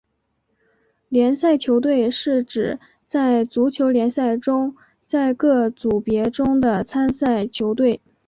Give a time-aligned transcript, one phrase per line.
[1.09, 8.01] 联赛球队是指在足球联赛中在各组别中的参赛球队。